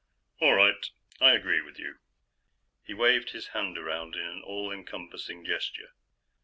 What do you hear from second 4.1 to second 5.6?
in an all encompassing